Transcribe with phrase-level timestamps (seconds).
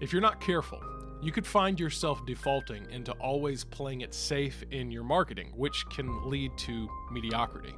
[0.00, 0.80] If you're not careful,
[1.20, 6.30] you could find yourself defaulting into always playing it safe in your marketing, which can
[6.30, 7.74] lead to mediocrity.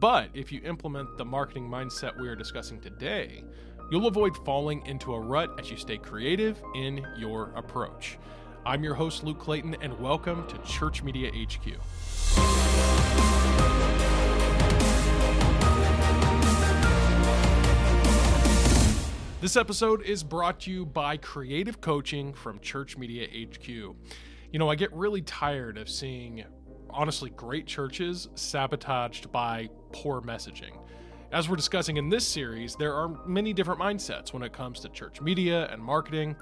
[0.00, 3.44] But if you implement the marketing mindset we are discussing today,
[3.92, 8.18] you'll avoid falling into a rut as you stay creative in your approach.
[8.66, 11.78] I'm your host, Luke Clayton, and welcome to Church Media HQ.
[19.42, 23.66] This episode is brought to you by Creative Coaching from Church Media HQ.
[23.66, 23.96] You
[24.52, 26.44] know, I get really tired of seeing,
[26.88, 30.78] honestly, great churches sabotaged by poor messaging.
[31.32, 34.88] As we're discussing in this series, there are many different mindsets when it comes to
[34.90, 36.36] church media and marketing.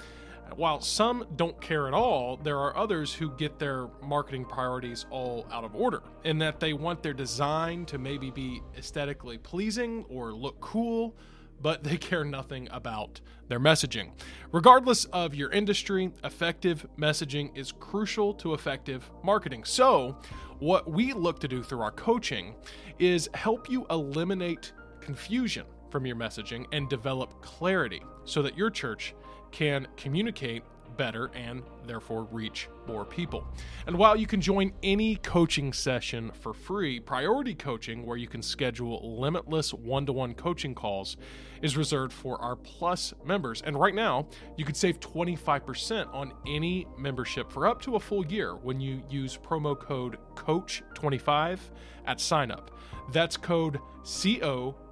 [0.56, 5.46] While some don't care at all, there are others who get their marketing priorities all
[5.50, 10.34] out of order, in that they want their design to maybe be aesthetically pleasing or
[10.34, 11.16] look cool
[11.62, 14.10] but they care nothing about their messaging.
[14.52, 19.64] Regardless of your industry, effective messaging is crucial to effective marketing.
[19.64, 20.16] So,
[20.58, 22.54] what we look to do through our coaching
[22.98, 29.14] is help you eliminate confusion from your messaging and develop clarity so that your church
[29.50, 30.62] can communicate
[31.00, 33.46] better and therefore reach more people.
[33.86, 38.42] And while you can join any coaching session for free, priority coaching, where you can
[38.42, 41.16] schedule limitless one to one coaching calls,
[41.62, 43.62] is reserved for our Plus members.
[43.62, 48.26] And right now, you could save 25% on any membership for up to a full
[48.26, 51.60] year when you use promo code COACH25
[52.04, 52.78] at sign up.
[53.10, 53.78] That's code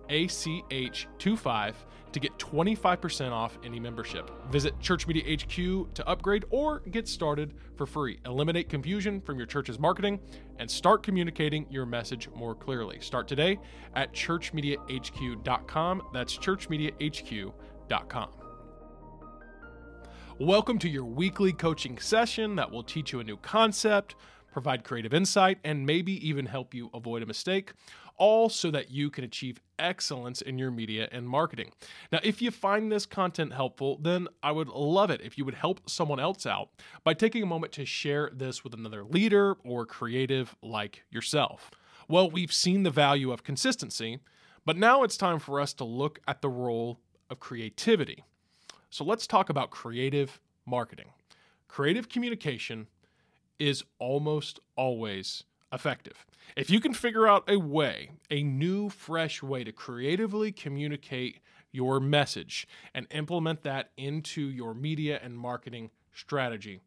[0.09, 1.75] COACH25
[2.12, 4.31] to get 25% off any membership.
[4.50, 8.19] Visit Church Media HQ to upgrade or get started for free.
[8.25, 10.19] Eliminate confusion from your church's marketing
[10.59, 13.00] and start communicating your message more clearly.
[13.00, 13.59] Start today
[13.95, 16.03] at churchmediahq.com.
[16.12, 18.28] That's churchmediahq.com.
[20.41, 24.15] Welcome to your weekly coaching session that will teach you a new concept,
[24.51, 27.73] provide creative insight, and maybe even help you avoid a mistake
[28.19, 31.71] all so that you can achieve excellence in your media and marketing.
[32.12, 35.55] Now, if you find this content helpful, then I would love it if you would
[35.55, 36.71] help someone else out
[37.05, 41.71] by taking a moment to share this with another leader or creative like yourself.
[42.09, 44.19] Well, we've seen the value of consistency,
[44.67, 46.99] but now it's time for us to look at the role
[47.31, 48.25] of creativity.
[48.91, 51.11] So let's talk about creative marketing.
[51.69, 52.89] Creative communication
[53.59, 56.25] is almost always effective.
[56.57, 62.01] If you can figure out a way, a new, fresh way to creatively communicate your
[62.01, 66.81] message and implement that into your media and marketing strategy,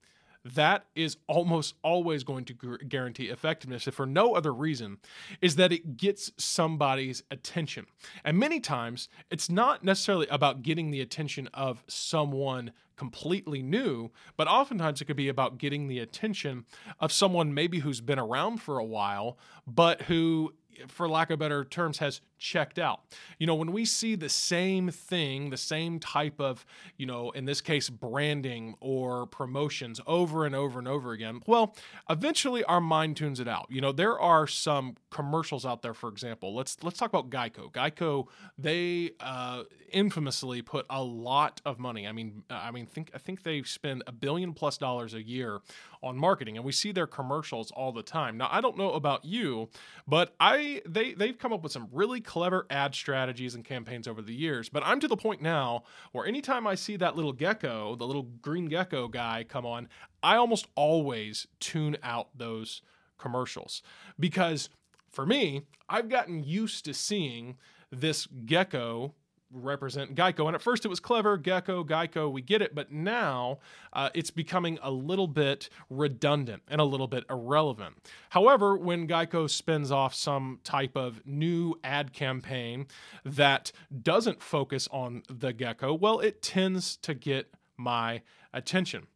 [0.44, 4.98] that is almost always going to guarantee effectiveness if for no other reason
[5.42, 7.86] is that it gets somebody's attention
[8.24, 14.48] and many times it's not necessarily about getting the attention of someone completely new, but
[14.48, 16.66] oftentimes it could be about getting the attention
[17.00, 20.54] of someone maybe who's been around for a while, but who
[20.88, 23.02] for lack of better terms, has checked out.
[23.38, 26.66] You know, when we see the same thing, the same type of,
[26.98, 31.76] you know, in this case, branding or promotions over and over and over again, well,
[32.10, 33.68] eventually our mind tunes it out.
[33.70, 36.56] You know, there are some commercials out there, for example.
[36.56, 37.72] Let's let's talk about Geico.
[37.72, 38.28] Geico,
[38.58, 42.08] they uh, infamously put a lot of money.
[42.08, 45.60] I mean, I mean, think I think they spend a billion plus dollars a year
[46.04, 48.38] on marketing, and we see their commercials all the time.
[48.38, 49.70] Now, I don't know about you,
[50.08, 54.22] but I they they've come up with some really clever ad strategies and campaigns over
[54.22, 54.70] the years.
[54.70, 58.24] But I'm to the point now where anytime I see that little gecko, the little
[58.24, 59.90] green gecko guy come on,
[60.24, 62.82] I almost always tune out those
[63.18, 63.82] commercials
[64.20, 64.70] because
[65.10, 67.58] for me, I've gotten used to seeing
[67.92, 69.14] this gecko
[69.54, 70.48] represent Geico.
[70.48, 72.74] And at first it was clever, Gecko, Geico, we get it.
[72.76, 73.60] But now
[73.94, 77.96] uh, it's becoming a little bit redundant and a little bit irrelevant.
[78.30, 82.88] However, when Geico spins off some type of new ad campaign
[83.26, 88.22] that doesn't focus on the gecko, well, it tends to get my
[88.54, 89.08] attention.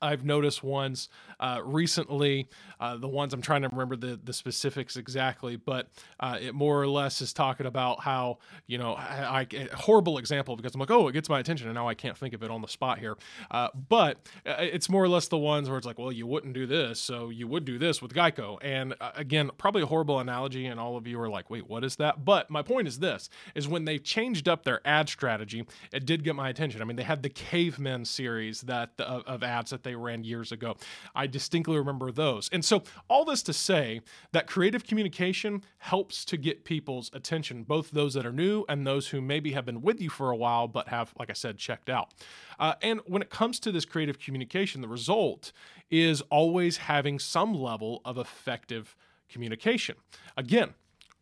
[0.00, 1.08] I've noticed ones
[1.40, 2.48] uh, recently.
[2.80, 5.88] Uh, the ones I'm trying to remember the the specifics exactly, but
[6.20, 10.74] uh, it more or less is talking about how you know I, horrible example because
[10.74, 12.62] I'm like, oh, it gets my attention, and now I can't think of it on
[12.62, 13.16] the spot here.
[13.50, 16.54] Uh, but uh, it's more or less the ones where it's like, well, you wouldn't
[16.54, 18.58] do this, so you would do this with Geico.
[18.62, 21.84] And uh, again, probably a horrible analogy, and all of you are like, wait, what
[21.84, 22.24] is that?
[22.24, 26.22] But my point is this: is when they changed up their ad strategy, it did
[26.22, 26.80] get my attention.
[26.80, 30.76] I mean, they had the Cavemen series that of ads that they ran years ago.
[31.14, 32.50] I distinctly remember those.
[32.52, 34.02] And so, all this to say
[34.32, 39.08] that creative communication helps to get people's attention, both those that are new and those
[39.08, 41.88] who maybe have been with you for a while but have, like I said, checked
[41.88, 42.12] out.
[42.58, 45.52] Uh, and when it comes to this creative communication, the result
[45.90, 48.94] is always having some level of effective
[49.30, 49.96] communication.
[50.36, 50.74] Again,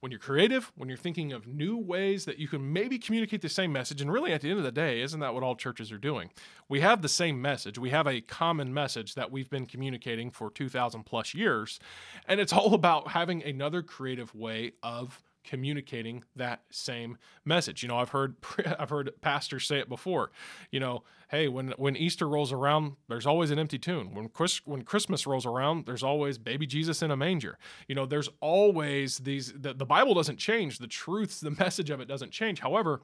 [0.06, 3.48] when you're creative, when you're thinking of new ways that you can maybe communicate the
[3.48, 5.90] same message, and really at the end of the day, isn't that what all churches
[5.90, 6.30] are doing?
[6.68, 7.76] We have the same message.
[7.76, 11.80] We have a common message that we've been communicating for 2,000 plus years,
[12.28, 17.82] and it's all about having another creative way of communicating that same message.
[17.82, 18.36] You know, I've heard
[18.78, 20.30] I've heard pastors say it before.
[20.70, 24.14] You know, hey, when when Easter rolls around, there's always an empty tomb.
[24.14, 27.58] When Chris, when Christmas rolls around, there's always baby Jesus in a manger.
[27.88, 29.52] You know, there's always these.
[29.52, 30.78] The, the Bible doesn't change.
[30.78, 32.60] The truths, the message of it doesn't change.
[32.60, 33.00] However,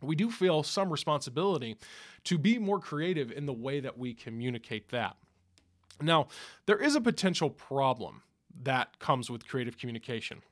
[0.00, 1.76] we do feel some responsibility
[2.24, 5.16] to be more creative in the way that we communicate that.
[6.00, 6.28] Now,
[6.66, 8.22] there is a potential problem
[8.62, 10.42] that comes with creative communication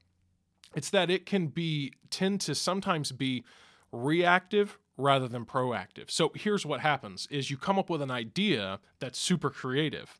[0.74, 3.44] it's that it can be tend to sometimes be
[3.92, 6.10] reactive rather than proactive.
[6.10, 10.18] So here's what happens is you come up with an idea that's super creative.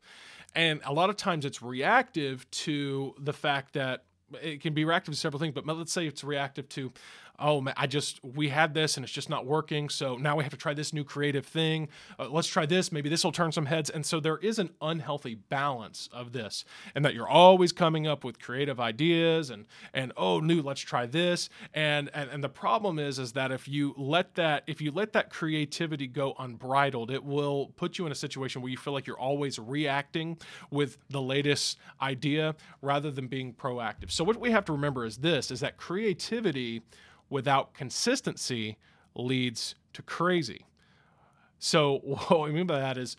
[0.53, 4.03] And a lot of times it's reactive to the fact that
[4.41, 6.91] it can be reactive to several things, but let's say it's reactive to
[7.39, 9.89] oh man, I just we had this and it's just not working.
[9.89, 11.89] So now we have to try this new creative thing.
[12.19, 12.91] Uh, let's try this.
[12.91, 13.89] Maybe this will turn some heads.
[13.89, 18.23] And so there is an unhealthy balance of this, and that you're always coming up
[18.23, 21.49] with creative ideas and and oh new, let's try this.
[21.73, 25.13] And and and the problem is is that if you let that if you let
[25.13, 29.07] that creativity go unbridled, it will put you in a situation where you feel like
[29.07, 30.37] you're always reacting
[30.71, 34.11] with the latest idea rather than being proactive.
[34.15, 36.83] So what we have to remember is this: is that creativity
[37.29, 38.77] without consistency
[39.13, 40.65] leads to crazy.
[41.59, 43.17] So, what I mean by that is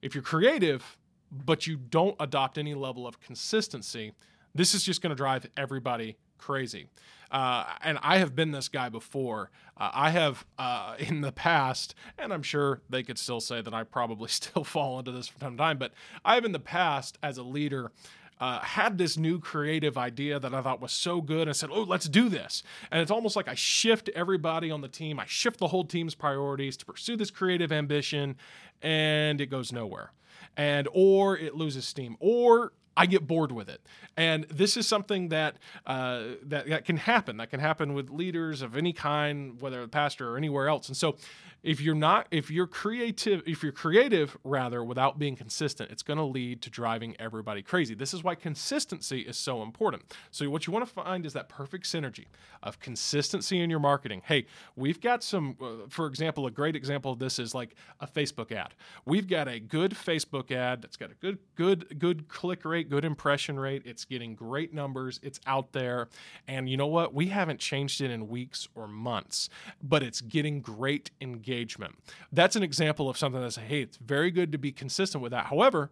[0.00, 0.96] if you're creative,
[1.30, 4.14] but you don't adopt any level of consistency,
[4.54, 6.86] this is just going to drive everybody crazy.
[7.30, 9.50] Uh, and I have been this guy before.
[9.76, 13.74] Uh, I have uh, in the past, and I'm sure they could still say that
[13.74, 15.92] I probably still fall into this from time to time, but
[16.24, 17.92] I have in the past, as a leader,
[18.40, 21.48] uh, had this new creative idea that I thought was so good.
[21.48, 24.88] I said, "Oh, let's do this." And it's almost like I shift everybody on the
[24.88, 25.20] team.
[25.20, 28.36] I shift the whole team's priorities to pursue this creative ambition,
[28.82, 30.12] and it goes nowhere.
[30.56, 33.80] And or it loses steam, or I get bored with it.
[34.16, 35.56] And this is something that,
[35.86, 37.36] uh, that that can happen.
[37.38, 40.88] That can happen with leaders of any kind, whether a pastor or anywhere else.
[40.88, 41.16] And so,
[41.62, 46.16] if you're not, if you're creative, if you're creative rather, without being consistent, it's going
[46.16, 47.94] to lead to driving everybody crazy.
[47.94, 50.02] This is why consistency is so important.
[50.30, 52.26] So what you want to find is that perfect synergy
[52.62, 54.22] of consistency in your marketing.
[54.24, 54.46] Hey,
[54.76, 58.52] we've got some, uh, for example, a great example of this is like a Facebook
[58.52, 58.74] ad.
[59.04, 63.04] We've got a good Facebook ad that's got a good, good, good click rate, good
[63.04, 63.82] impression rate.
[63.84, 65.20] It's getting great numbers.
[65.22, 66.08] It's out there.
[66.48, 67.12] And you know what?
[67.12, 69.50] We haven't changed it in weeks or months,
[69.82, 71.49] but it's getting great engagement.
[72.32, 75.46] That's an example of something that's, hey, it's very good to be consistent with that.
[75.46, 75.90] However,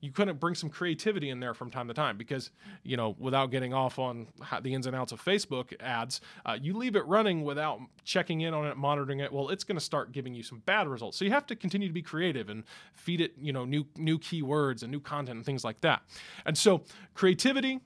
[0.00, 2.50] you couldn't bring some creativity in there from time to time because
[2.82, 4.26] you know without getting off on
[4.62, 8.54] the ins and outs of facebook ads uh, you leave it running without checking in
[8.54, 9.32] on it monitoring it.
[9.32, 11.16] Well it's going to start giving you some bad results.
[11.16, 12.64] So you have to continue to be creative and
[12.94, 16.02] feed it you know new new keywords and new content and things like that.
[16.44, 16.82] And so
[17.14, 17.80] creativity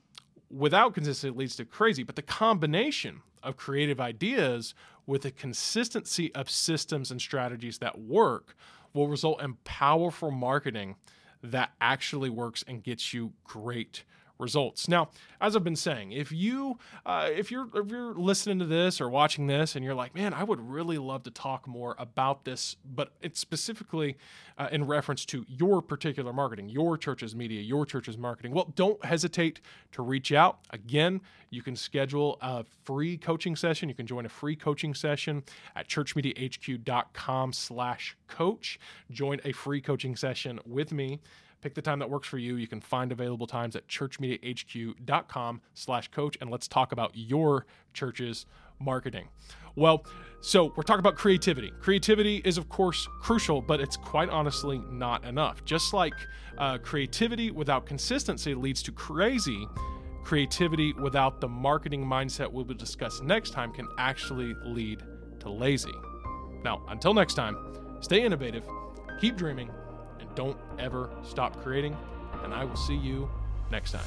[0.51, 4.75] without consistency leads to crazy but the combination of creative ideas
[5.11, 8.55] with a consistency of systems and strategies that work
[8.95, 10.95] will result in powerful marketing
[11.43, 14.05] that actually works and gets you great
[14.41, 14.89] results.
[14.89, 19.01] Now, as I've been saying, if you uh, if you're if you're listening to this
[19.01, 22.45] or watching this and you're like, man, I would really love to talk more about
[22.45, 24.17] this, but it's specifically
[24.59, 28.53] uh, in reference to your particular marketing, your church's media, your church's marketing.
[28.53, 29.61] Well, don't hesitate
[29.93, 30.59] to reach out.
[30.71, 31.21] Again,
[31.51, 33.89] you can schedule a free coaching session.
[33.89, 35.45] You can join a free coaching session
[35.75, 38.79] at churchmediahq.com/coach.
[39.11, 41.21] Join a free coaching session with me
[41.61, 42.57] Pick the time that works for you.
[42.57, 46.37] You can find available times at churchmediahq.com slash coach.
[46.41, 48.47] And let's talk about your church's
[48.79, 49.29] marketing.
[49.77, 50.05] Well,
[50.41, 51.71] so we're talking about creativity.
[51.81, 55.65] Creativity is, of course, crucial, but it's quite honestly not enough.
[55.65, 56.15] Just like
[56.59, 59.69] uh, creativity without consistency leads to crazy,
[60.25, 65.03] creativity without the marketing mindset we will discuss next time can actually lead
[65.41, 65.93] to lazy.
[66.65, 67.57] Now, until next time,
[68.01, 68.65] stay innovative,
[69.21, 69.71] keep dreaming,
[70.21, 71.97] and don't ever stop creating.
[72.45, 73.29] And I will see you
[73.71, 74.05] next time.